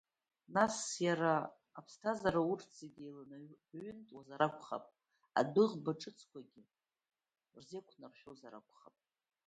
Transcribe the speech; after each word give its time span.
Нас 0.55 0.77
иара 1.05 1.33
аԥсҭазаара 1.79 2.41
урҭ 2.51 2.69
зегьы 2.79 3.03
еиланарҩынтуазар 3.05 4.41
акәхап, 4.47 4.83
адәыӷба 5.39 5.91
ҿыцқәагьы 5.99 6.63
рзеиқәнаршәозар 7.57 8.53
акәхап. 8.59 8.95